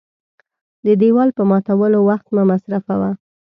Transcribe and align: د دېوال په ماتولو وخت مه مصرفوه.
د 0.85 0.87
دېوال 1.01 1.29
په 1.37 1.43
ماتولو 1.49 1.99
وخت 2.09 2.27
مه 2.35 2.43
مصرفوه. 2.51 3.11